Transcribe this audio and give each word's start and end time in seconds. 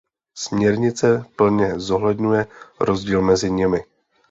Směrnice 0.37 1.25
plně 1.35 1.73
zohledňuje 1.79 2.45
rozdíl 2.79 3.21
mezi 3.21 3.51
nimi. 3.51 3.85